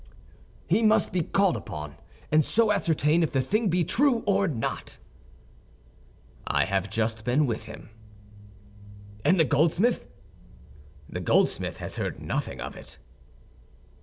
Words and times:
"He 0.67 0.81
must 0.81 1.13
be 1.13 1.21
called 1.21 1.55
upon, 1.55 1.95
and 2.31 2.43
so 2.43 2.71
ascertain 2.71 3.21
if 3.21 3.29
the 3.29 3.39
thing 3.43 3.69
be 3.69 3.83
true 3.83 4.23
or 4.25 4.47
not." 4.47 4.97
"I 6.47 6.65
have 6.65 6.89
just 6.89 7.23
been 7.23 7.45
with 7.45 7.65
him." 7.65 7.91
"And 9.23 9.39
the 9.39 9.45
goldsmith?" 9.45 10.07
"The 11.07 11.19
goldsmith 11.19 11.77
has 11.77 11.97
heard 11.97 12.19
nothing 12.19 12.59
of 12.59 12.75
it." 12.75 12.97